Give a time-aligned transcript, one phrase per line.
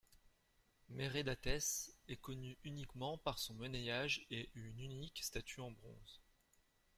[0.89, 6.23] Meredates est connu uniquement par son monnayage et une unique statue en bronze.